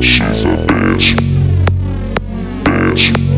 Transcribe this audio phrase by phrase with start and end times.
[0.00, 1.14] She's a bitch.
[2.64, 3.33] Bitch.